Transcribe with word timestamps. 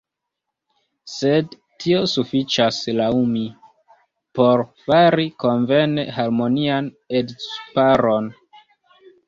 Sed 1.15 1.51
tio 1.83 1.99
sufiĉas, 2.13 2.79
laŭ 3.01 3.11
mi, 3.35 3.45
por 4.41 4.65
fari 4.87 5.29
konvene 5.45 6.09
harmonian 6.19 6.91
edzparon. 7.23 8.35